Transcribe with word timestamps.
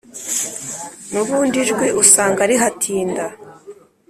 n’ubundi 1.11 1.55
ijwi 1.63 1.87
usanga 2.03 2.41
rihatinda. 2.49 3.25